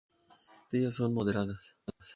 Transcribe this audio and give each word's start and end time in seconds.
Las 0.27 0.39
costillas 0.57 0.95
son 0.95 1.13
moderadas. 1.13 1.77